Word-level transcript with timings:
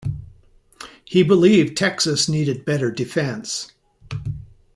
He 1.05 1.21
believed 1.21 1.77
Texas 1.77 2.27
needed 2.27 2.65
better 2.65 2.89
defense. 2.89 3.71